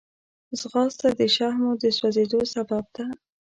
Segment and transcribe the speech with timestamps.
[0.59, 3.05] ځغاسته د شحمو د سوځېدو سبب ده